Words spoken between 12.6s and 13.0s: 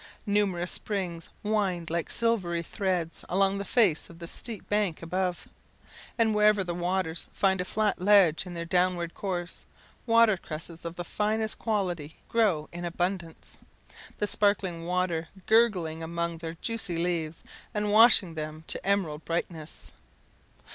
in